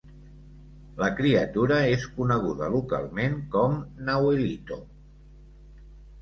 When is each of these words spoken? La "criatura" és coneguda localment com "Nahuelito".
La 1.01 1.09
"criatura" 1.19 1.77
és 1.97 2.05
coneguda 2.15 2.71
localment 2.77 3.37
com 3.57 3.77
"Nahuelito". 4.09 4.81